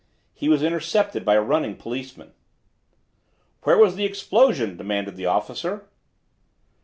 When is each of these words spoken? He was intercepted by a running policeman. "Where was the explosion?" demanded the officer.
He 0.33 0.49
was 0.49 0.63
intercepted 0.63 1.23
by 1.23 1.35
a 1.35 1.43
running 1.43 1.75
policeman. 1.75 2.33
"Where 3.61 3.77
was 3.77 3.95
the 3.95 4.03
explosion?" 4.03 4.75
demanded 4.75 5.15
the 5.15 5.27
officer. 5.27 5.89